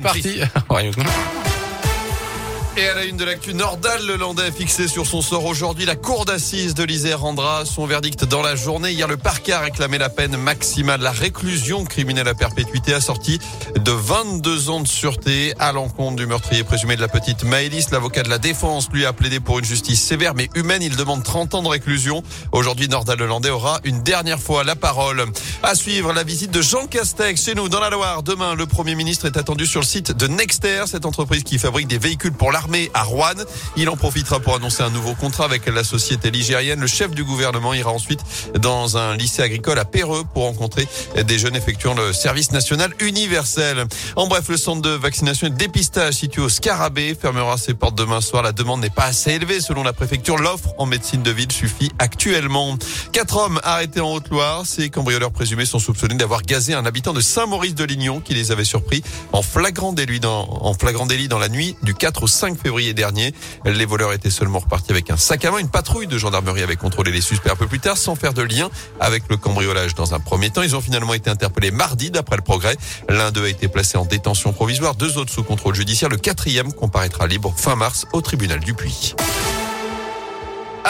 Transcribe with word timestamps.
Parti. 0.00 0.42
Et 2.78 2.86
à 2.86 2.94
la 2.94 3.06
une 3.06 3.16
de 3.16 3.24
l'actu, 3.24 3.54
Nordal 3.54 4.06
le 4.06 4.14
Landais 4.14 4.52
fixé 4.52 4.86
sur 4.86 5.04
son 5.04 5.20
sort 5.20 5.44
aujourd'hui. 5.46 5.84
La 5.84 5.96
cour 5.96 6.24
d'assises 6.24 6.74
de 6.74 6.84
l'Isère 6.84 7.22
rendra 7.22 7.64
son 7.64 7.86
verdict 7.86 8.24
dans 8.24 8.40
la 8.40 8.54
journée. 8.54 8.92
Hier, 8.92 9.08
le 9.08 9.16
parquet 9.16 9.50
a 9.50 9.58
réclamé 9.58 9.98
la 9.98 10.08
peine 10.08 10.36
maximale, 10.36 11.00
la 11.00 11.10
réclusion 11.10 11.84
criminelle 11.84 12.28
à 12.28 12.34
perpétuité 12.34 12.94
assortie 12.94 13.40
de 13.74 13.90
22 13.90 14.70
ans 14.70 14.78
de 14.78 14.86
sûreté 14.86 15.54
à 15.58 15.72
l'encontre 15.72 16.14
du 16.14 16.26
meurtrier 16.26 16.62
présumé 16.62 16.94
de 16.94 17.00
la 17.00 17.08
petite 17.08 17.42
Maëlys. 17.42 17.90
L'avocat 17.90 18.22
de 18.22 18.28
la 18.28 18.38
défense 18.38 18.88
lui 18.92 19.04
a 19.06 19.12
plaidé 19.12 19.40
pour 19.40 19.58
une 19.58 19.64
justice 19.64 20.00
sévère 20.00 20.34
mais 20.36 20.48
humaine. 20.54 20.82
Il 20.82 20.94
demande 20.94 21.24
30 21.24 21.56
ans 21.56 21.62
de 21.64 21.68
réclusion. 21.68 22.22
Aujourd'hui, 22.52 22.86
Nordal 22.86 23.18
le 23.18 23.50
aura 23.50 23.80
une 23.82 24.04
dernière 24.04 24.38
fois 24.38 24.62
la 24.62 24.76
parole. 24.76 25.24
À 25.64 25.74
suivre 25.74 26.12
la 26.12 26.22
visite 26.22 26.52
de 26.52 26.62
Jean 26.62 26.86
Castex 26.86 27.44
chez 27.44 27.56
nous 27.56 27.68
dans 27.68 27.80
la 27.80 27.90
Loire. 27.90 28.22
Demain, 28.22 28.54
le 28.54 28.66
Premier 28.66 28.94
ministre 28.94 29.26
est 29.26 29.36
attendu 29.36 29.66
sur 29.66 29.80
le 29.80 29.86
site 29.86 30.12
de 30.12 30.28
Nexter, 30.28 30.84
cette 30.86 31.06
entreprise 31.06 31.42
qui 31.42 31.58
fabrique 31.58 31.88
des 31.88 31.98
véhicules 31.98 32.32
pour 32.32 32.52
l'armée 32.52 32.67
à 32.94 33.02
Rouen. 33.02 33.34
Il 33.76 33.88
en 33.88 33.96
profitera 33.96 34.40
pour 34.40 34.54
annoncer 34.54 34.82
un 34.82 34.90
nouveau 34.90 35.14
contrat 35.14 35.44
avec 35.44 35.66
la 35.66 35.84
société 35.84 36.30
ligérienne. 36.30 36.80
Le 36.80 36.86
chef 36.86 37.10
du 37.10 37.24
gouvernement 37.24 37.74
ira 37.74 37.90
ensuite 37.90 38.20
dans 38.58 38.96
un 38.96 39.16
lycée 39.16 39.42
agricole 39.42 39.78
à 39.78 39.84
Péreux 39.84 40.24
pour 40.32 40.44
rencontrer 40.44 40.86
des 41.16 41.38
jeunes 41.38 41.56
effectuant 41.56 41.94
le 41.94 42.12
service 42.12 42.52
national 42.52 42.92
universel. 43.00 43.84
En 44.16 44.26
bref, 44.26 44.48
le 44.48 44.56
centre 44.56 44.82
de 44.82 44.90
vaccination 44.90 45.46
et 45.46 45.50
de 45.50 45.56
dépistage 45.56 46.14
situé 46.14 46.42
au 46.42 46.48
Scarabée 46.48 47.16
fermera 47.20 47.56
ses 47.56 47.74
portes 47.74 47.96
demain 47.96 48.20
soir. 48.20 48.42
La 48.42 48.52
demande 48.52 48.80
n'est 48.80 48.90
pas 48.90 49.04
assez 49.04 49.32
élevée 49.32 49.60
selon 49.60 49.82
la 49.82 49.92
préfecture. 49.92 50.38
L'offre 50.38 50.74
en 50.78 50.86
médecine 50.86 51.22
de 51.22 51.30
ville 51.30 51.52
suffit 51.52 51.90
actuellement. 51.98 52.76
Quatre 53.12 53.36
hommes 53.36 53.60
arrêtés 53.64 54.00
en 54.00 54.12
Haute-Loire. 54.12 54.66
Ces 54.66 54.90
cambrioleurs 54.90 55.32
présumés 55.32 55.66
sont 55.66 55.78
soupçonnés 55.78 56.14
d'avoir 56.14 56.42
gazé 56.42 56.74
un 56.74 56.84
habitant 56.86 57.12
de 57.12 57.20
Saint-Maurice 57.20 57.74
de 57.74 57.84
Lignon 57.84 58.20
qui 58.20 58.34
les 58.34 58.52
avait 58.52 58.64
surpris 58.64 59.02
en 59.32 59.42
flagrant 59.42 59.92
délit 59.92 60.20
dans, 60.20 60.48
en 60.62 60.74
flagrant 60.74 61.06
délit 61.06 61.28
dans 61.28 61.38
la 61.38 61.48
nuit 61.48 61.76
du 61.82 61.94
4 61.94 62.22
au 62.22 62.26
5 62.26 62.47
février 62.56 62.94
dernier. 62.94 63.34
Les 63.64 63.84
voleurs 63.84 64.12
étaient 64.12 64.30
seulement 64.30 64.58
repartis 64.58 64.90
avec 64.90 65.10
un 65.10 65.16
sac 65.16 65.44
à 65.44 65.50
main. 65.50 65.58
Une 65.58 65.68
patrouille 65.68 66.06
de 66.06 66.18
gendarmerie 66.18 66.62
avait 66.62 66.76
contrôlé 66.76 67.12
les 67.12 67.20
suspects 67.20 67.50
un 67.50 67.56
peu 67.56 67.66
plus 67.66 67.80
tard 67.80 67.96
sans 67.96 68.14
faire 68.14 68.34
de 68.34 68.42
lien 68.42 68.70
avec 69.00 69.24
le 69.28 69.36
cambriolage 69.36 69.94
dans 69.94 70.14
un 70.14 70.20
premier 70.20 70.50
temps. 70.50 70.62
Ils 70.62 70.76
ont 70.76 70.80
finalement 70.80 71.14
été 71.14 71.30
interpellés 71.30 71.70
mardi 71.70 72.10
d'après 72.10 72.36
le 72.36 72.42
progrès. 72.42 72.76
L'un 73.08 73.30
d'eux 73.30 73.44
a 73.44 73.48
été 73.48 73.68
placé 73.68 73.98
en 73.98 74.04
détention 74.04 74.52
provisoire, 74.52 74.94
deux 74.94 75.18
autres 75.18 75.32
sous 75.32 75.42
contrôle 75.42 75.74
judiciaire. 75.74 76.08
Le 76.08 76.16
quatrième 76.16 76.72
comparaîtra 76.72 77.26
libre 77.26 77.54
fin 77.56 77.76
mars 77.76 78.06
au 78.12 78.20
tribunal 78.20 78.60
du 78.60 78.74
Puy. 78.74 79.14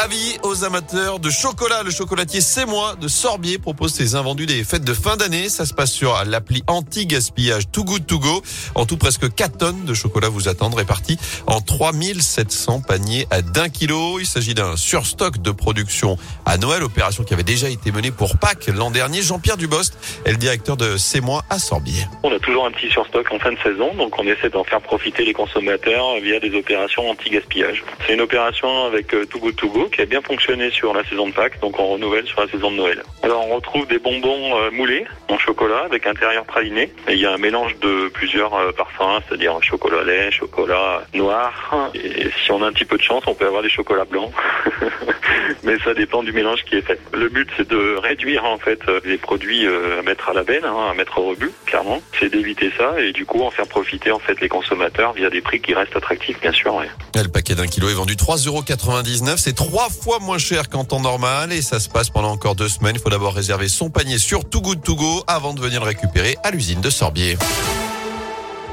Avis 0.00 0.38
aux 0.44 0.62
amateurs 0.62 1.18
de 1.18 1.28
chocolat. 1.28 1.82
Le 1.82 1.90
chocolatier 1.90 2.40
C'est 2.40 2.66
moi 2.66 2.94
de 3.00 3.08
Sorbier 3.08 3.58
propose 3.58 3.92
ses 3.92 4.14
invendus 4.14 4.46
des 4.46 4.62
fêtes 4.62 4.84
de 4.84 4.94
fin 4.94 5.16
d'année. 5.16 5.48
Ça 5.48 5.66
se 5.66 5.74
passe 5.74 5.90
sur 5.90 6.22
l'appli 6.24 6.62
anti-gaspillage 6.68 7.68
Too 7.72 7.82
Good 7.82 8.06
To 8.06 8.20
Go. 8.20 8.42
En 8.76 8.86
tout, 8.86 8.96
presque 8.96 9.34
4 9.34 9.58
tonnes 9.58 9.84
de 9.86 9.94
chocolat 9.94 10.28
vous 10.28 10.48
attendent 10.48 10.76
répartis 10.76 11.18
en 11.48 11.60
3700 11.60 12.82
paniers 12.86 13.26
à 13.32 13.42
d'un 13.42 13.68
kilo. 13.70 14.20
Il 14.20 14.26
s'agit 14.26 14.54
d'un 14.54 14.76
surstock 14.76 15.38
de 15.42 15.50
production 15.50 16.16
à 16.46 16.58
Noël, 16.58 16.84
opération 16.84 17.24
qui 17.24 17.34
avait 17.34 17.42
déjà 17.42 17.68
été 17.68 17.90
menée 17.90 18.12
pour 18.12 18.38
Pâques 18.38 18.68
l'an 18.68 18.92
dernier. 18.92 19.22
Jean-Pierre 19.22 19.56
Dubost 19.56 19.98
est 20.24 20.30
le 20.30 20.36
directeur 20.36 20.76
de 20.76 20.96
C'est 20.96 21.20
moi 21.20 21.42
à 21.50 21.58
Sorbier. 21.58 22.06
On 22.22 22.32
a 22.32 22.38
toujours 22.38 22.66
un 22.66 22.70
petit 22.70 22.88
surstock 22.88 23.26
en 23.32 23.40
fin 23.40 23.50
de 23.50 23.58
saison, 23.64 23.92
donc 23.94 24.16
on 24.16 24.26
essaie 24.28 24.50
d'en 24.50 24.62
faire 24.62 24.80
profiter 24.80 25.24
les 25.24 25.32
consommateurs 25.32 26.20
via 26.22 26.38
des 26.38 26.54
opérations 26.54 27.10
anti-gaspillage. 27.10 27.82
C'est 28.06 28.14
une 28.14 28.20
opération 28.20 28.84
avec 28.84 29.12
euh, 29.12 29.26
Too 29.26 29.40
Good 29.40 29.56
To 29.56 29.68
Go 29.70 29.87
qui 29.88 30.00
a 30.00 30.06
bien 30.06 30.22
fonctionné 30.22 30.70
sur 30.70 30.94
la 30.94 31.04
saison 31.04 31.28
de 31.28 31.32
Pâques, 31.32 31.60
donc 31.60 31.78
on 31.78 31.86
renouvelle 31.88 32.26
sur 32.26 32.40
la 32.40 32.48
saison 32.48 32.70
de 32.70 32.76
Noël. 32.76 33.02
Alors 33.22 33.48
on 33.48 33.54
retrouve 33.56 33.86
des 33.86 33.98
bonbons 33.98 34.56
euh, 34.56 34.70
moulés 34.70 35.06
en 35.28 35.38
chocolat 35.38 35.84
avec 35.84 36.06
intérieur 36.06 36.44
praliné. 36.44 36.92
Il 37.08 37.18
y 37.18 37.26
a 37.26 37.32
un 37.32 37.38
mélange 37.38 37.76
de 37.78 38.08
plusieurs 38.08 38.54
euh, 38.54 38.72
parfums, 38.72 39.22
c'est-à-dire 39.26 39.62
chocolat 39.62 40.04
lait, 40.04 40.30
chocolat 40.30 41.02
noir. 41.14 41.90
Et 41.94 42.30
si 42.44 42.52
on 42.52 42.62
a 42.62 42.66
un 42.66 42.72
petit 42.72 42.84
peu 42.84 42.96
de 42.96 43.02
chance, 43.02 43.24
on 43.26 43.34
peut 43.34 43.46
avoir 43.46 43.62
des 43.62 43.68
chocolats 43.68 44.04
blancs. 44.04 44.32
Mais 45.68 45.78
ça 45.84 45.94
dépend 45.94 46.24
du 46.24 46.32
mélange 46.32 46.64
qui 46.64 46.74
est 46.74 46.82
fait. 46.82 46.98
Le 47.12 47.28
but 47.28 47.48
c'est 47.56 47.68
de 47.68 47.96
réduire 48.02 48.44
en 48.44 48.58
fait 48.58 48.80
euh, 48.88 49.00
les 49.04 49.18
produits 49.18 49.66
à 49.66 50.02
mettre 50.02 50.30
à 50.30 50.32
la 50.32 50.42
benne, 50.42 50.64
hein, 50.64 50.90
à 50.90 50.94
mettre 50.94 51.18
au 51.18 51.28
rebut, 51.28 51.52
clairement. 51.66 52.00
C'est 52.18 52.30
d'éviter 52.30 52.72
ça 52.76 53.00
et 53.00 53.12
du 53.12 53.26
coup 53.26 53.42
en 53.42 53.50
faire 53.52 53.68
profiter 53.68 54.10
en 54.10 54.18
fait 54.18 54.40
les 54.40 54.48
consommateurs 54.48 55.12
via 55.12 55.30
des 55.30 55.40
prix 55.40 55.60
qui 55.60 55.74
restent 55.74 55.96
attractifs, 55.96 56.40
bien 56.40 56.52
sûr. 56.52 56.74
Ouais. 56.74 56.88
Le 57.14 57.28
paquet 57.28 57.54
d'un 57.54 57.66
kilo 57.66 57.88
est 57.88 57.94
vendu 57.94 58.14
3,99€. 58.14 59.36
C'est 59.36 59.54
trois 59.54 59.68
trois 59.68 59.90
fois 59.90 60.18
moins 60.18 60.38
cher 60.38 60.70
qu'en 60.70 60.84
temps 60.84 61.00
normal 61.00 61.52
et 61.52 61.60
ça 61.60 61.78
se 61.78 61.90
passe 61.90 62.08
pendant 62.08 62.30
encore 62.30 62.54
deux 62.54 62.68
semaines. 62.68 62.94
Il 62.96 63.02
faut 63.02 63.10
d'abord 63.10 63.34
réserver 63.34 63.68
son 63.68 63.90
panier 63.90 64.16
sur 64.16 64.48
Too 64.48 64.62
Good 64.62 64.82
To 64.82 64.96
Go 64.96 65.24
avant 65.26 65.52
de 65.52 65.60
venir 65.60 65.82
le 65.82 65.88
récupérer 65.88 66.36
à 66.42 66.50
l'usine 66.50 66.80
de 66.80 66.88
Sorbier. 66.88 67.36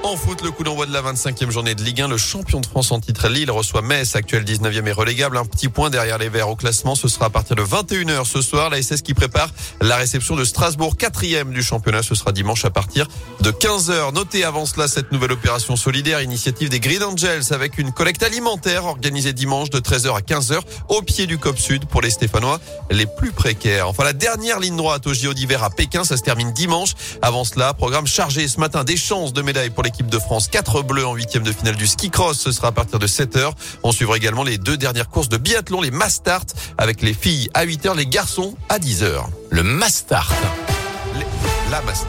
En 0.06 0.18
foot, 0.18 0.44
le 0.44 0.52
coup 0.52 0.64
d'envoi 0.64 0.86
de 0.86 0.94
la 0.94 1.02
25e 1.02 1.50
journée 1.50 1.74
de 1.74 1.82
Ligue 1.82 2.00
1. 2.00 2.08
Le 2.08 2.18
champion 2.18 2.62
de 2.62 2.68
France 2.68 2.92
en 2.92 3.00
titre 3.00 3.28
Lille 3.28 3.50
reçoit 3.50 3.82
Metz, 3.82 4.16
actuel 4.16 4.44
19e 4.44 4.86
et 4.86 4.92
relégable. 4.92 5.36
Un 5.36 5.46
petit 5.46 5.68
point 5.68 5.90
derrière 5.90 6.20
les 6.20 6.30
Verts 6.30 6.48
au 6.48 6.56
classement. 6.56 6.94
Ce 6.94 7.08
sera 7.08 7.26
à 7.26 7.30
partir 7.32 7.56
de 7.56 7.64
21h 7.64 8.24
ce 8.24 8.44
soir. 8.44 8.70
La 8.70 8.80
SS 8.80 9.02
qui 9.02 9.16
prépare 9.16 9.50
la 9.82 9.96
réception 9.96 10.36
de 10.36 10.44
Strasbourg, 10.44 10.96
quatrième 10.96 11.52
du 11.52 11.64
championnat. 11.64 12.04
Ce 12.04 12.14
sera 12.14 12.32
dimanche 12.34 12.66
à 12.66 12.70
partir 12.70 13.08
de 13.42 13.50
15h. 13.50 14.14
Notez 14.14 14.44
avant 14.44 14.68
cela 14.68 14.88
cette 14.88 15.12
nouvelle 15.12 15.32
opération 15.32 15.76
solidaire, 15.76 16.22
initiative 16.22 16.70
des 16.70 16.80
Green 16.80 17.02
Angels 17.02 17.46
avec 17.50 17.80
une 17.80 17.92
collecte 17.92 18.22
alimentaire 18.22 18.86
organisée 18.86 19.34
dimanche 19.34 19.72
de 19.72 19.80
13h 19.80 20.16
à 20.16 20.22
15h 20.22 20.60
au 20.88 21.02
pied 21.02 21.26
du 21.26 21.40
COP 21.40 21.58
Sud 21.58 21.88
pour 21.88 22.04
les 22.04 22.12
Stéphanois 22.12 22.62
les 22.92 23.08
plus 23.08 23.32
précaires. 23.32 23.90
Enfin, 23.90 24.04
la 24.04 24.14
dernière 24.14 24.60
ligne 24.60 24.78
droite 24.78 25.08
au 25.08 25.16
JO 25.16 25.34
d'hiver 25.34 25.64
à 25.64 25.72
Pékin, 25.72 26.04
ça 26.04 26.16
se 26.16 26.22
termine 26.22 26.54
dimanche. 26.54 26.94
Avant 27.24 27.44
cela, 27.44 27.74
programme 27.74 28.06
chargé 28.06 28.48
ce 28.48 28.60
matin 28.60 28.84
des 28.84 28.98
chances 28.98 29.34
de 29.34 29.42
médailles 29.42 29.72
pour 29.72 29.82
les 29.82 29.95
équipe 29.96 30.10
de 30.10 30.20
France. 30.20 30.50
4 30.50 30.84
bleus 30.84 31.06
en 31.06 31.14
huitième 31.14 31.44
de 31.44 31.52
finale 31.54 31.76
du 31.76 31.88
ski 31.88 32.10
cross. 32.10 32.38
Ce 32.38 32.52
sera 32.52 32.68
à 32.68 32.72
partir 32.72 33.00
de 33.00 33.08
7 33.08 33.38
heures. 33.38 33.56
On 33.84 33.92
suivra 33.94 34.18
également 34.18 34.44
les 34.44 34.58
deux 34.58 34.76
dernières 34.76 35.10
courses 35.10 35.30
de 35.30 35.38
biathlon, 35.38 35.82
les 35.82 35.92
Mastart, 35.92 36.46
avec 36.78 37.02
les 37.02 37.14
filles 37.14 37.50
à 37.54 37.64
8 37.64 37.86
heures, 37.86 37.96
les 37.96 38.06
garçons 38.06 38.56
à 38.68 38.78
10 38.78 39.04
heures. 39.04 39.30
Le 39.50 39.64
Mastart. 39.64 40.34
La 41.72 41.82
Mastart. 41.82 42.04